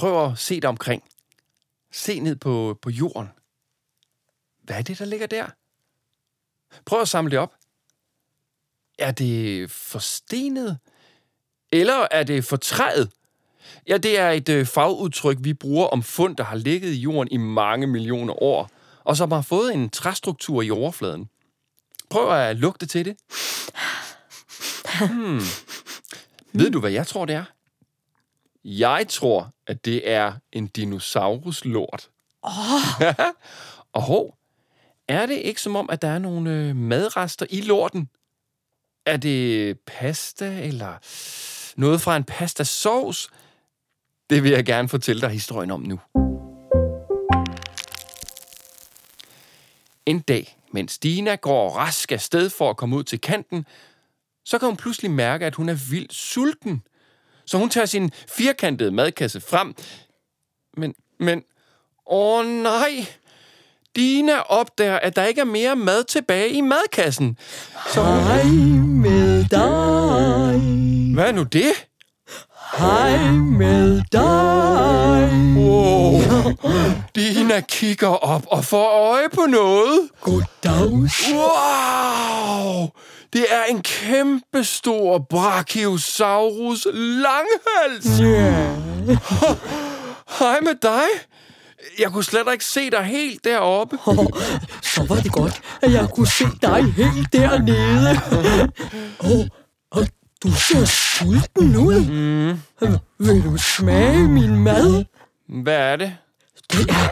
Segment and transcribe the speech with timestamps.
[0.00, 1.02] prøv at se dig omkring.
[1.92, 3.28] Se ned på, på jorden.
[4.62, 5.46] Hvad er det, der ligger der?
[6.84, 7.54] Prøv at samle det op.
[8.98, 10.78] Er det forstenet?
[11.72, 13.10] Eller er det fortræet?
[13.88, 17.28] Ja, det er et øh, fagudtryk, vi bruger om fund, der har ligget i jorden
[17.32, 18.70] i mange millioner år,
[19.04, 21.28] og som har fået en træstruktur i overfladen.
[22.10, 23.16] Prøv at lugte til det.
[25.10, 25.40] Hmm.
[26.52, 27.44] Ved du, hvad jeg tror, det er?
[28.64, 32.10] Jeg tror, at det er en dinosauruslort.
[32.42, 33.02] Åh,
[33.92, 34.38] Og hov,
[35.08, 38.08] er det ikke som om, at der er nogle øh, madrester i lorten?
[39.06, 40.94] Er det pasta eller
[41.80, 43.28] noget fra en pastasauce?
[44.30, 46.00] Det vil jeg gerne fortælle dig historien om nu.
[50.06, 53.66] En dag, mens Dina går rask afsted for at komme ud til kanten,
[54.44, 56.82] så kan hun pludselig mærke, at hun er vildt sulten.
[57.50, 59.74] Så hun tager sin firkantede madkasse frem.
[60.76, 61.42] Men, men,
[62.06, 63.06] åh nej,
[63.96, 67.38] Dina opdager, at der ikke er mere mad tilbage i madkassen.
[67.94, 70.60] Så, hej med dig.
[71.14, 71.72] hvad er nu det?
[72.80, 75.30] Hej med dig.
[75.56, 76.20] Wow.
[77.14, 80.08] Dina kigger op og får øje på noget.
[80.20, 81.32] Goddags.
[81.32, 82.88] Wow!
[83.32, 88.20] Det er en kæmpe stor Brachiosaurus langhals.
[88.20, 88.74] Ja.
[90.38, 91.06] Hej med dig.
[91.98, 93.98] Jeg kunne slet ikke se dig helt deroppe.
[94.06, 94.26] Oh,
[94.82, 98.20] så var det godt, at jeg kunne se dig helt dernede.
[99.18, 99.46] Oh,
[99.90, 100.06] oh,
[100.42, 102.00] du ser sulten ud.
[102.80, 102.98] Mm.
[103.18, 105.04] Vil du smage min mad?
[105.62, 106.16] Hvad er det?
[106.72, 107.08] Det er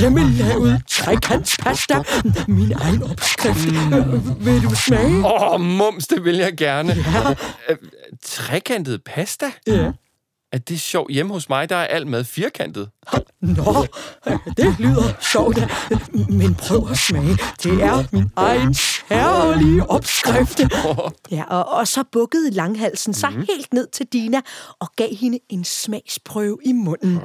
[0.00, 2.02] hjemmelavet trekantspasta.
[2.48, 3.72] Min egen opskrift.
[3.72, 4.44] Mm.
[4.46, 5.26] Vil du smage?
[5.26, 6.92] Åh, oh, mums, det vil jeg gerne.
[7.12, 7.30] Ja.
[7.68, 7.76] Øh,
[8.24, 9.46] Trekantet pasta?
[9.66, 9.90] Ja.
[10.52, 11.12] Er det sjovt?
[11.12, 12.88] Hjemme hos mig, der er alt mad firkantet.
[13.40, 13.86] Nå,
[14.56, 15.58] det lyder sjovt,
[16.28, 17.38] men prøv at smage.
[17.62, 18.74] Det er min egen
[19.08, 20.60] særlige opskrift.
[21.30, 23.46] Ja, og, og så bukkede langhalsen sig mm.
[23.48, 24.40] helt ned til Dina
[24.80, 27.20] og gav hende en smagsprøve i munden.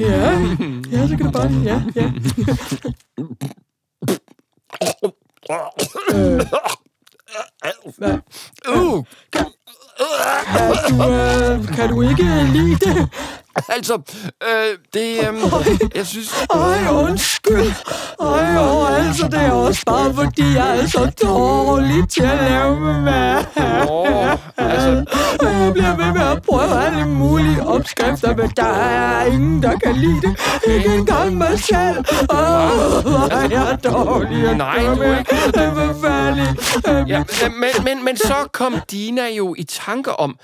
[0.00, 0.30] Ja,
[0.92, 1.50] ja, så kan du bare...
[1.64, 2.12] Ja, ja.
[8.68, 9.04] Uh,
[10.88, 13.08] Du, øh, kan du ikke lide det?
[13.68, 13.94] altså,
[14.42, 15.34] øh, det, øh,
[15.94, 16.32] jeg synes...
[16.50, 17.72] Ej, undskyld.
[19.10, 23.44] Og altså, det er også bare fordi, jeg er så dårlig til at lave mad.
[23.90, 25.04] Åh, altså,
[25.42, 29.96] Jeg bliver ved med at prøve alle mulige opskrifter, men der er ingen, der kan
[29.96, 30.36] lide det.
[30.66, 31.98] Ikke engang mig selv.
[32.30, 35.18] Åh, hvor er jeg dårlig at Nej, du er med.
[35.18, 35.36] ikke.
[35.46, 37.08] Det er forfærdeligt.
[37.08, 40.36] ja, men, men, men så kom Dina jo i tanke om,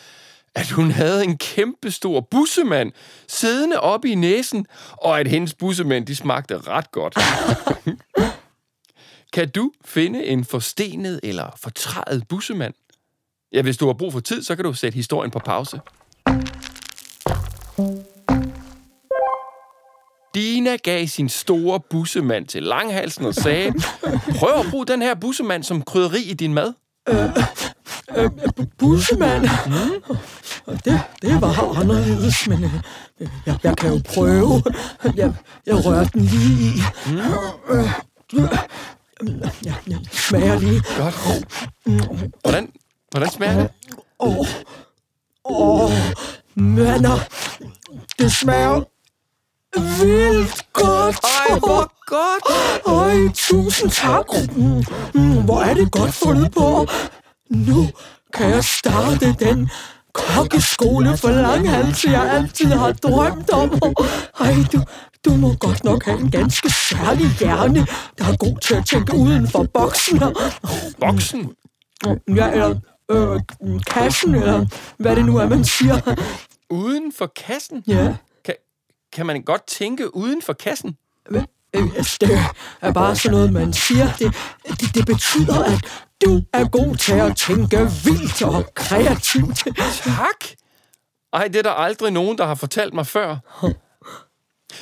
[0.54, 2.92] at hun havde en kæmpe stor bussemand
[3.28, 7.16] siddende oppe i næsen, og at hendes bussemænd, de smagte ret godt.
[9.36, 12.74] Kan du finde en forstenet eller fortrædet bussemand?
[13.52, 15.80] Ja, hvis du har brug for tid, så kan du sætte historien på pause.
[20.34, 23.72] Dina gav sin store bussemand til langhalsen og sagde,
[24.38, 26.72] prøv at bruge den her bussemand som krydderi i din mad.
[28.78, 29.48] Bussemand.
[30.66, 32.70] Og det, det var anderledes, men øh,
[33.46, 34.62] jeg, jeg kan jo prøve.
[35.16, 35.34] Jeg,
[35.66, 36.72] jeg rører den lige i.
[37.70, 37.90] Øh,
[39.64, 40.82] Jeg, jeg smager lige.
[40.96, 41.14] Godt.
[42.42, 42.72] Hvordan,
[43.10, 43.70] hvordan smager det?
[44.20, 44.46] Åh,
[45.44, 45.90] åh,
[46.54, 47.18] mander.
[48.18, 48.82] Det smager
[50.00, 51.16] vildt godt.
[51.24, 52.44] Ej, hvor godt!
[52.86, 54.26] Ej, tusind tak.
[55.14, 56.86] Mm, Hvor er det godt fundet på.
[57.50, 57.86] Nu
[58.32, 59.70] kan jeg starte den
[60.16, 63.70] kokkeskole for langhals, jeg altid har drømt om.
[64.40, 64.80] Ej, du,
[65.24, 67.86] du må godt nok have en ganske særlig hjerne,
[68.18, 70.22] der er god til at tænke uden for boksen.
[71.00, 71.50] Boksen?
[72.36, 72.74] Ja, eller
[73.10, 73.40] øh,
[73.86, 74.66] kassen, eller
[74.98, 76.14] hvad det nu er, man siger.
[76.70, 77.84] Uden for kassen?
[77.86, 78.14] Ja.
[78.44, 78.54] Kan,
[79.12, 80.96] kan man godt tænke uden for kassen?
[81.30, 81.42] Øh,
[81.96, 82.38] altså, Det
[82.80, 84.12] er bare sådan noget, man siger.
[84.18, 84.34] Det,
[84.80, 89.64] det, det betyder, at du er god til at tænke vildt og kreativt.
[90.04, 90.44] Tak!
[91.32, 93.36] Ej, det er der aldrig nogen, der har fortalt mig før.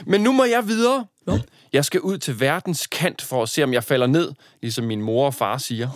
[0.07, 1.07] Men nu må jeg videre.
[1.27, 1.39] Nå.
[1.73, 4.33] Jeg skal ud til verdens kant for at se, om jeg falder ned,
[4.63, 5.89] ligesom min mor og far siger.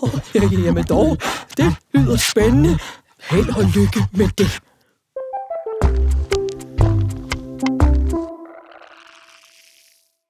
[0.65, 1.19] Jamen dog,
[1.57, 2.79] det lyder spændende.
[3.31, 4.61] Held og lykke med det.